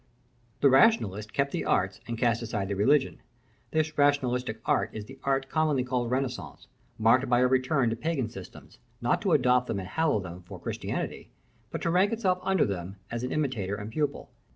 The 0.61 0.69
Rationalist 0.71 1.31
kept 1.31 1.51
the 1.51 1.63
arts 1.63 1.99
and 2.07 2.17
cast 2.17 2.41
aside 2.41 2.69
the 2.69 2.75
religion. 2.75 3.21
This 3.69 3.95
rationalistic 3.99 4.59
art 4.65 4.89
is 4.93 5.05
the 5.05 5.19
art 5.23 5.47
commonly 5.47 5.83
called 5.83 6.09
Renaissance, 6.09 6.65
marked 6.97 7.29
by 7.29 7.37
a 7.37 7.47
return 7.47 7.91
to 7.91 7.95
pagan 7.95 8.27
systems, 8.27 8.79
not 8.99 9.21
to 9.21 9.33
adopt 9.33 9.67
them 9.67 9.77
and 9.77 9.87
hallow 9.89 10.19
them 10.19 10.41
for 10.41 10.59
Christianity, 10.59 11.29
but 11.69 11.83
to 11.83 11.91
rank 11.91 12.11
itself 12.11 12.39
under 12.41 12.65
them 12.65 12.95
as 13.11 13.21
an 13.21 13.31
imitator 13.31 13.75
and 13.75 13.91
pupil. 13.91 14.31